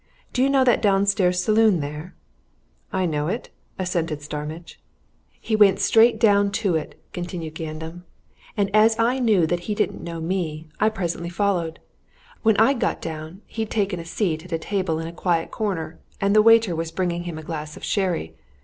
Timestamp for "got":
12.79-12.99